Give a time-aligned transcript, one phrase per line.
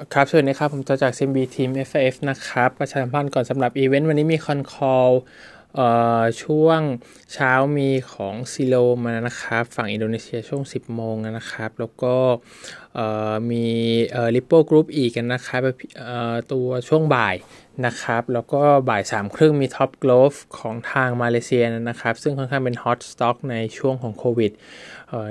[0.00, 5.10] ครับสวัสดีครับ ผมจะจาก CMB Team FF นะครับ ประชาสัมพันธ์ก่อนสำหรับอีเวนต์วันนี้มี con call
[6.42, 6.80] ช่วง
[7.32, 12.16] เช้ามีของ Siloam นะครับ ฝั่งอินโดนีเซียช่วง 10 โมงนะครับ แล้วก็
[13.50, 13.66] มี
[14.34, 15.60] Lippo Group อีกกันนะครับ
[16.52, 17.34] ตัวช่วงบ่าย
[17.86, 24.52] นะครับ แล้วก็บ่ายสามครึ่งมี Top Glove ของทางมาเลเซียนะครับ ซึ่งค่อนข้างเป็น hot stock ในช่วงของโควิด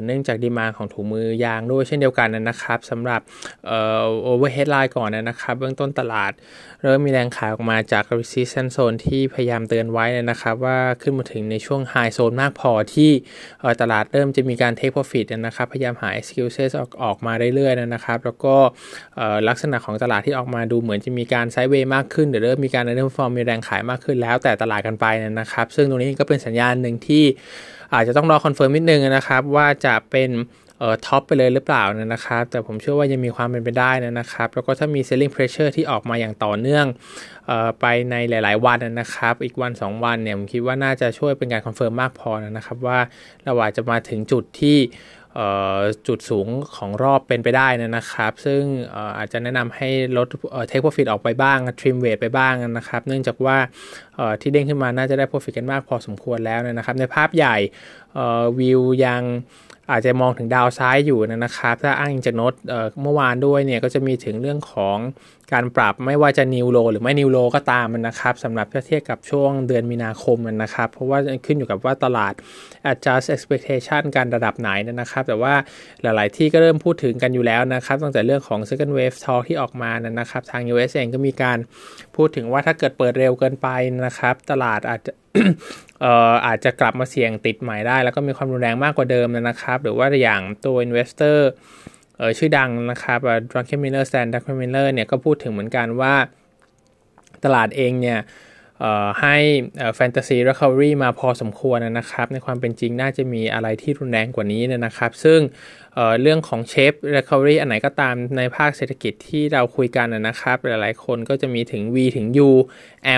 [0.05, 3.21] เนื่องจาก demand ของถุงมือยางด้วยเช่นเดียวกันนะครับสำหรับ
[4.23, 6.31] overall headline ก่อนนะครับ เบื้องต้นตลาด
[6.83, 13.11] เริ่มมีแรงขายออกมาจาก resistance zone ที่พยายามเตือนไว้นะครับ ว่าขึ้นมาถึงในช่วง high zone มากพอที่
[13.81, 18.55] ตลาดเริ่มจะมีการ take profit นะครับ พยายามหา excuses ออกออกมาเรื่อยๆนะครับ แล้วก็
[19.49, 25.05] ลักษณะของตลาดที่ออกมาดูเหมือนจะมีการ sideway มากขึ้นเดี๋ยวเริ่มมีการเริ่มฟอร์มมีแรงขายมากขึ้นแล้วแต่ตลาดกันไป
[25.39, 27.23] นะครับ ซึ่งตรงนี้ก็เป็นสัญญาณหนึ่งที่
[27.93, 30.29] อาจจะต้องรอ confirm นิดนึงนะครับว่าจะเป็น
[30.79, 31.83] เอ่อ top ไปเลยหรือเปล่า
[32.13, 36.85] นะครับ แต่ผมเชื่อว่ายังมีความเป็นไปได้นะครับ แล้วก็ถ้ามี selling pressure ที่ออกมาอย่างต่อเนื่อง
[37.47, 42.99] เอ่อไปในหลาย ๆ วันนะครับ อีกวัน 2 วันเนี่ยผมคิดว่าน่าจะช่วยเป็นการ confirm มากพอนะครับ ว่า
[43.45, 44.77] เราอาจจะมาถึงจุดที่
[46.07, 48.61] จุดสูงของรอบเป็นไปได้นะครับ ซึ่ง
[49.17, 50.27] อาจจะแนะนำให้ลด
[50.67, 53.57] take profit ออกไปบ้าง trim weight ไปบ้างนะครับ เนื่องจากว่า
[54.41, 57.57] ที่เด้งขึ้นมาน่าจะได้ profit กันมากพอสมควรแล้วนะครับ ในภาพใหญ่
[58.59, 59.23] วิวยัง
[59.91, 62.53] อาจจะมองถึง downside อยู่นะครับ ถ้าอ้างอิงจากโน้ต
[63.01, 64.97] เมื่อวานด้วยเนี่ย ก็จะมีถึงเรื่องของ
[65.53, 72.33] การปรับไม่ว่าจะ new low หรือไม่ new low ก็ตามนะครับสำหรับเทียบกับช่วงเดือนมีนาคมนะครับ เพราะว่าขึ้นอยู่กับว่าตลาด
[72.91, 75.53] adjust expectation การระดับไหนนะครับแต่ว่า
[76.01, 81.57] หลาย ๆ ที่ก็เริ่มพูดถึงกันอยู่แล้วนะครับ ตั้งแต่เรื่องของ second wave talk ที่ออกมานะครับ ทาง US เองก็มีการ
[82.15, 83.67] พูดถึงว่าถ้าเกิดเปิดเร็วเกินไป
[84.05, 85.11] นะครับ ตลาดอาจจะ
[86.01, 91.37] เอ่ออาจจะกลับมาเสี่ยงติดใหม่ได้ แล้วก็มีความรุนแรงมากกว่าเดิมนะครับ หรือว่าอย่างตัว investor
[92.17, 93.19] เออชื่อดังนะครับ
[93.51, 96.15] Druckenmiller Stan Druckenmiller เนี่ยก็พูดถึงเหมือนกันว่า
[97.45, 98.19] ตลาดเองเนี่ย
[99.21, 99.35] ให้
[99.95, 105.39] fantasy recovery มาพอสมควรนะครับ ในความเป็นจริงน่าจะมีอะไรที่รุนแรงกว่านี้นะครับ ซึ่ง
[105.95, 112.49] เเรื่องของเชฟรีคารีอันไหนก็ตามในภาคเศรษฐกิจที่เราคุยกันนะครับ หลายๆคนก็จะมีถึง V ถึง U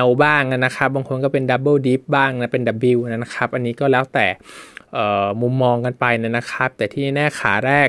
[0.05, 2.63] L บ้างนะครับ บางคนก็เป็น Double Dip บ้างนะเป็น
[2.95, 4.28] W นะครับ อันนี้ก็แล้วแต่
[5.41, 7.88] มุมมองกันไปนะครับ แต่ที่แน่ขาแรก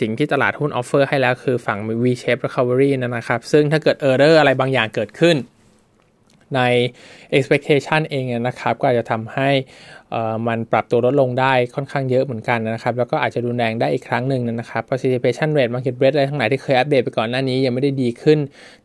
[0.00, 5.36] สิ่งที่ตลาดหุ้นออฟเฟอร์ให้แล้วคือฝั่ง V-shape recovery นะครับ ซึ่งถ้าเกิด error อะไรบางอย่างเกิดขึ้น
[6.56, 6.60] ใน
[7.36, 9.50] expectation เองนะครับ ก็อาจจะทำให้
[10.48, 18.38] มันปรับตัวลดลงได้ค่อนข้างเยอะเหมือนกันนะครับ แล้วก็อาจจะรุนแรงได้อีกครั้งหนึ่งนะครับ participation rate market rate อะไรทั้งหลายที่เคยอัปเดตไปก่อนหน้านี้ ยังไม่ได้ดีขึ้น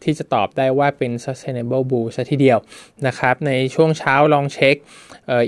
[0.03, 2.57] ที่จะตอบได้ว่าเป็น sustainable bull ซะทีเดียว
[3.07, 4.75] นะครับ ในช่วงเช้าลองเช็ค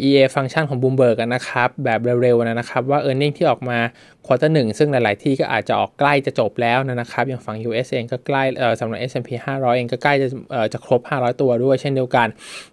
[0.08, 3.80] EA ฟังก์ชันของ Bloomberg กันนะครับ แบบเร็วๆนะครับ ว่า e a r n i n g ที่ออกมา
[4.26, 8.44] ควอเตอร์หนึ่งซึ่งหลายๆที่ก็อาจจะออกใกล้จะจบแล้วนะครับ อย่างฝั่ง US เองก็ใกล้
[8.80, 10.28] สำหรับ S&P 500 เองก็ใกล้จะ
[10.74, 12.28] จะครบ 500 ตัวด้วยเช่นเดียวกัน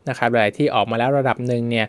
[0.09, 1.87] นะครับหลายที่ออกมาแล้วระดับหนึ่งเนี่ย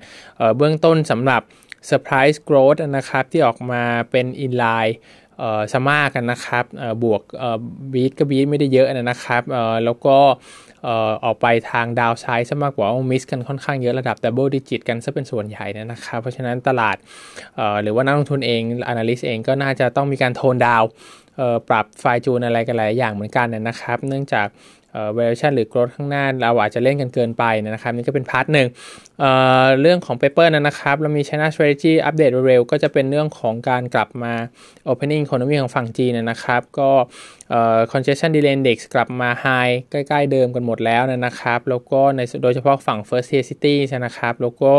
[0.57, 1.41] เบื้องต้นสำหรับ
[1.89, 4.93] Surprise Growth นะครับที่ออกมาเป็น inline
[5.37, 6.65] เอ่อสมากันนะครับ
[7.03, 7.21] บวก
[7.93, 9.41] บีทก็บีทไม่ได้เยอะนะครับ
[9.85, 10.17] แล้วก็
[11.25, 16.97] ออกไปทางดาวไซด์ซะมากกว่ามิสกันค่อนข้างเยอะระดับดับเบิลดิจิตกันซะเป็นส่วนใหญ่นะครับ เพราะฉะนั้นตลาด
[17.83, 20.83] หรือว่านักลงทุนเอง analyst เองก็น่าจะต้องมีการโทนดาว
[21.69, 24.47] ปรับไฟจูนอะไรกันหลายอย่างเหมือนกันนะครับ เนื่องจาก
[25.17, 28.67] valuation หรือ growth ข้างหน้า เราอาจจะเล่นกันเกินไปนะครับ นี่ก็เป็น part หนึ่ง
[29.19, 29.31] เอ่
[29.63, 34.33] อเรื่องของ paper นะครับ เรามี China strategy อัปเดตเร็วๆก็จะเป็นเรื่องของการกลับมา
[34.91, 36.89] opening economy ของฝั่งจีนนะครับ ก็
[37.91, 43.75] congestion delay index กลับมา high ใกล้ ๆ เดิมกันหมดแล้วนะครับ แล้วก็ในโดยเฉพาะฝั่ง first tier city
[44.05, 44.73] นะครับ แล้วก็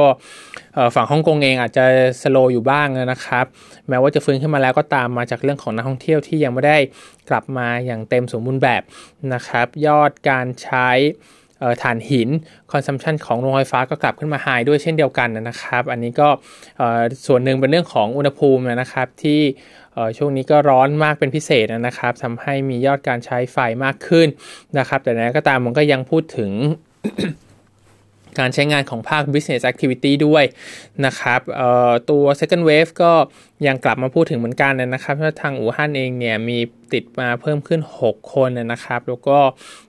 [0.94, 1.84] ฝั่งฮ่องกงเองอาจจะ
[2.22, 3.44] slow อยู่บ้างนะครับ
[3.88, 6.78] แม้ว่าจะฟื้นขึ้นมาแล้วก็ตามมาจากเรื่องของนักท่องเที่ยวที่ยังไม่ได้
[7.30, 8.82] กลับมาอย่างเต็มสมบูรณ์แบบ
[9.34, 10.88] นะครับ ยอดการใช้
[11.82, 12.28] ถ่านหิน
[12.72, 16.28] consumption ของโรงไฟฟ้าก็กลับขึ้นมา high ด้วยเช่นเดียวกันนะครับ อันนี้ก็
[17.26, 19.40] ส่วนหนึ่งเป็นเรื่องของอุณหภูมินะครับที่
[20.18, 24.28] ช่วงนี้ก็ร้อนมากเป็นพิเศษนะครับทำให้มียอดการใช้ไฟมากขึ้น
[24.78, 26.50] นะครับ แต่กระนั้นก็ตามมันก็ยังพูดถึง
[28.38, 30.44] การใช้งานของภาค business activity ด้วย
[31.06, 31.40] นะครับ
[32.10, 33.12] ตัว second wave ก็
[33.66, 36.58] ยังกลับมาพูดถึงเหมือนกันนะครับเพราะทางอู่ฮั่นเองเนี่ยมี
[36.92, 39.38] ติดมาเพิ่มขึ้น 6 คนนะครับ แล้วก็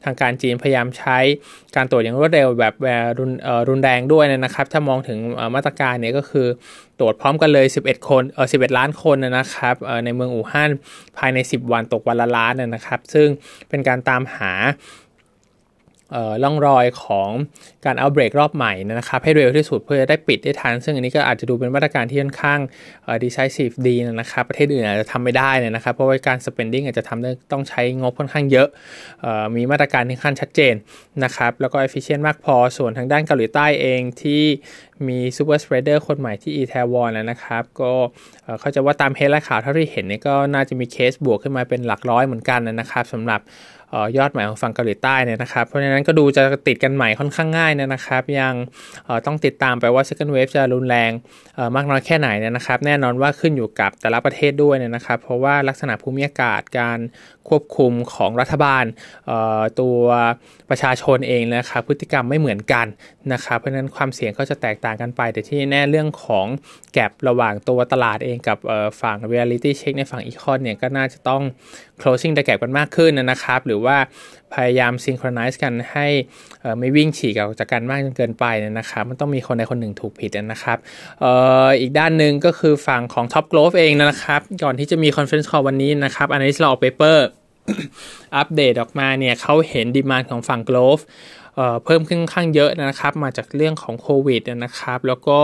[0.04, 1.18] ทางการจีนพยายามใช้
[1.76, 2.76] การตรวจอย่างรวดเร็วแบบ
[3.20, 3.32] รุน
[3.70, 5.20] รุนแรงด้วยนะครับ ถ้ามองถึง
[5.56, 6.48] มาตรการเนี่ยก็คือ
[7.00, 9.76] ตรวจพร้อมกันเลย 11 คนเออ11 ล้านคนนะครับ
[10.06, 10.72] ในเมืองอู่ฮั่น
[11.18, 13.28] ภายใน 10 วันตกวันละล้านนะครับ ซึ่ง
[13.70, 14.54] เป็นการตามหา
[16.44, 17.30] ล่องรอยของ
[17.86, 22.60] การเอาเบรกรอบใหม่นะครับให้เร็วที่สุดเพื่อได้ปิดได้ทัน ซึ่งอันนี้ก็อาจจะดูเป็นมาตรการที่ค่อนข้าง
[23.24, 28.68] decisive ดีนะครับ ประเทศอื่นอาจจะทำไม่ได้นะครับ เพราะว่าการ spending อาจจะทำได้ต้องใช้งบค่อนข้างเยอะ
[29.56, 30.74] มีมาตรการที่ขั้นชัดเจน
[31.24, 34.44] นะครับ แล้วก็ efficient มากพอ ส่วนทางด้านเกาหลีใต้เองที่
[35.08, 37.92] มี super spreader คนใหม่ที่อีแทวอนนะครับ ก็
[38.60, 43.42] เขาจะว่าตามเฮและข่าวเท่าที่เห็นนี่ก็น่าจะมีเคสบวกขึ้นมาเป็นหลักร้อยเหมือนกันนะครับสำหรับ
[44.18, 48.54] ยอดใหม่ของฝั่งเกาหลีใต้เนี่ยนะครับ เพราะฉะนั้นก็ดูจะติดกันใหม่ค่อนข้างง่ายนะครับ ยัง
[49.26, 51.12] ต้องติดตามไปว่า second wave จะรุนแรง
[51.76, 57.00] มากน้อยแค่ไหนนะครับ แน่นอนว่าขึ้นอยู่กับแต่ละประเทศด้วยนะครับ เพราะว่าลักษณะภูมิอากาศการ
[57.48, 58.84] ควบคุมของรัฐบาล
[59.82, 60.00] ตัว
[60.70, 62.88] ประชาชนเองนะครับพฤติกรรมไม่เหมือนกัน
[63.34, 66.46] นะครับ เพราะฉะนั้นความเสี่ยงก็จะแตกต่างกันไป แต่ที่แน่เรื่องของ
[66.94, 68.58] แกลบระหว่างตัวตลาดเองกับ
[69.02, 71.42] ฝั่ง reality check ในฝั่งอีคอนเนี่ยก็น่าจะต้อง
[72.02, 73.98] closing the gap กันมากขึ้นนะครับ หรือว่า
[74.54, 76.08] พยายาม synchronize กันให้
[76.80, 78.46] ไม่วิ่งฉีกออกจากกันมากจนเกินไป
[78.80, 80.78] นะครับ มันต้องมีคนใดคนหนึ่งถูกผิดนะครับ
[81.24, 81.26] อ
[81.66, 90.72] ออีกด้านหนึ่งก็คือฝั่งของ Top g r o v e เองนะครับ ก่อนที่จะมี conference call วันนี้นะครับอันนี้เราออก paper update ออกมาเนี่ยเขาเห็นดีมานของฝั่ง g
[90.76, 91.02] r o v e
[91.86, 95.40] เพิ่มขึ้นข้างเยอะนะครับ มาจากเรื่องของโควิดนะครับ แล้วก็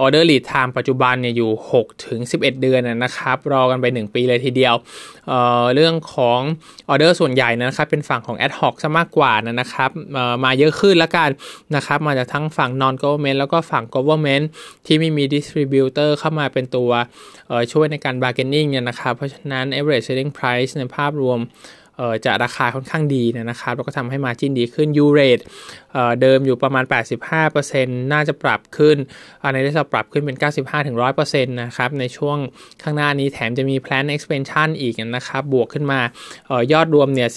[0.00, 4.74] order lead time ปัจจุบันเนี่ยอยู่6ถึง11 เดือนนะครับ รอกันไป 1 ปีเลยทีเดียว
[5.28, 6.40] เเรื่องของ
[6.88, 9.90] ออเดอร์ส่วนใหญ่นะครับ เป็นฝั่งของ ad hoc ซะมากกว่านะครับ
[10.44, 11.30] มาเยอะขึ้นแล้วกัน
[11.74, 14.44] นะครับ มาจากทั้งฝั่ง non government แล้วก็ฝั่ง government
[14.86, 16.90] ที่ไม่มี distributor เข้ามาเป็นตัว
[17.72, 21.38] ช่วยในการ bargaining เนี่ยนะครับ เพราะฉะนั้น average selling price ในภาพรวม
[22.24, 25.38] จะราคาค่อนข้างดีนะครับแล้วก็ทำให้มาจินดีขึ้นยูเรท
[26.20, 26.84] เดิมอยู่ประมาณ
[27.48, 28.96] 85%น่าจะปรับขึ้น
[29.52, 30.36] ในที่จะปรับขึ้นเป็น
[31.00, 32.36] 95-100%นะครับในช่วง
[32.82, 36.00] ข้างหน้านี้แถมจะมี plan expansion อีกนะครับบวกขึ้นมา
[36.72, 37.28] ยอดรวมเนี่ย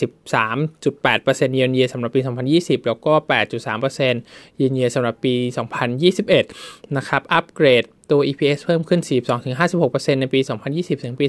[0.53, 2.21] 13.8%เยียนเยียสำหรับปี
[2.53, 3.13] 2020 แล้วก็
[3.69, 5.33] 8.3%เยียนเยียสำหรับปี
[6.15, 9.01] 2021 นะครับอัปเกรด ตัว EPS เพิ่มขึ้น
[9.61, 10.39] 42-56%ในปี
[10.71, 11.25] 2020 ถึงปี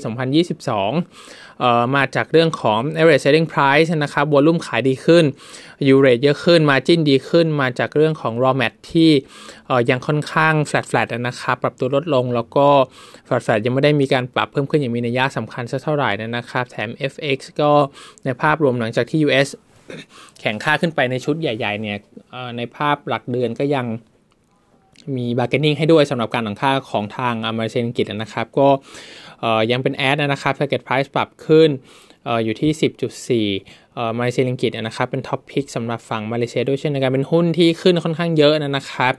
[0.62, 5.24] 2022เอ่อมาจากเรื่องของ average selling price นะครับวอลุ่มขายดีขึ้น
[5.94, 9.10] u rate เยอะขึ้น margin ดีขึ้น มาจากเรื่องของ raw mat ที่
[9.66, 12.66] เอ่อยังค่อนข้าง flat flat นะครับ ปรับตัวลดลง แล้วก็
[13.26, 17.70] flat flat ยังไม่ได้มีการปรับเพิ่มขึ้นอย่างมีนัยยะสำคัญสักเท่าไหร่นะครับ แถม FX ก็
[18.24, 19.48] ในภาพรวมหลังจากที่ US
[20.40, 21.98] แข่งค่าขึ้นไปในชุดใหญ่ ๆ เนี่ย
[22.56, 23.86] ในภาพหลักเดือนก็ยัง
[25.16, 28.68] มีบาร์เกนนิ่งให้ด้วยสำหรับการหลังค่าของทางอเมริกันกิจนะครับ ก็
[29.70, 31.68] ยังเป็นแอดนะครับ target price ปรับขึ้น
[32.44, 32.70] อยู่ที่
[33.48, 39.14] 10.4มาเลเซียลิงกิตนะครับ เป็นท็อปพิกสำหรับฝั่งมาเลเซียด้วยเช่นกัน เป็นหุ้นที่ขึ้นค่อนข้างเยอะนะครับ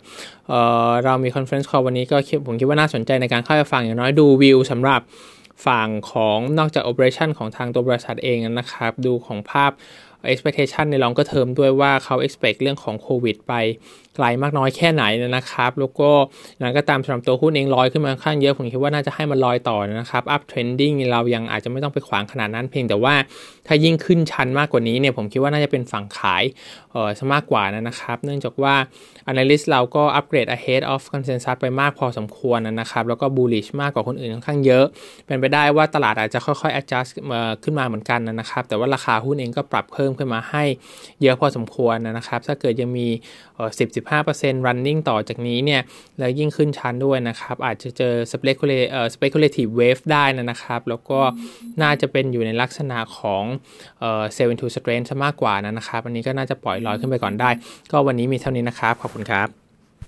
[0.47, 2.17] เรามี conference call วันนี้ก็
[2.47, 5.01] ผมคิดว่าน่าสนใจในการเข้าไปฟังอย่างน้อยดูวิวสำหรับ
[5.67, 9.71] ฝั่งของนอกจาก operation ของทางตัวบริษัทเองนะครับ ดูของภาพ
[10.31, 13.53] expectation ใน longer term ด้วยว่าเขา expect เรื่องของโควิดไป
[14.15, 16.09] ไกลมากน้อยแค่ไหนนะครับ แล้วกระ
[16.61, 23.15] นั้นก็ตามสำหรับตัวหุ้นเองลอยขึ้นมาค่อนข้างเยอะ ผมคิดว่าน่าจะให้มันลอยต่อนะครับ up trending เรายังอาจจะไม่ต้องไปขวางขนาดนั้นเพียงแต่ว่า
[23.67, 26.43] ถ้ายิ่งขึ้นชันมากกว่านี้เนี่ยผมคิดว่าน่าจะเป็นฝั่งขาย
[26.91, 28.75] เออซะมากกว่านะครับ เนื่องจากว่า
[29.31, 34.85] analyst เราก็ upgrade ahead of consensus ไปมากพอสมควรนะครับ แล้วก็ bullish มากกว่าคนอื่นค่อนข้างเยอะ
[35.25, 37.09] เป็นไปได้ว่าตลาดอาจจะค่อยๆ adjust
[37.63, 40.63] ขึ้นมาเหมือนกันนะครับ แต่ว่าราคาหุ้นเองก็ปรับเพิ่มขึ้นมาให้
[41.21, 43.07] เยอะพอสมควรนะครับ ถ้าเกิดยังมี
[43.77, 45.81] 10-15% running ต่อจากนี้เนี่ย
[46.19, 51.19] แล้วยิ่งขึ้นชั้นด้วยนะครับ อาจจะเจอ speculative speculative wave ได้นะครับ แล้วก็
[51.81, 53.43] น่าจะเป็นอยู่ในลักษณะของ
[53.99, 57.49] เอ่อ sell into strength มากกว่านะครับ อันนี้ก็น่าจะปล่อยลอยขึ้นไปก่อนได้
[57.91, 59.64] ก็วันนี้มีเท่านี้นะครับ ขอบคุณครับ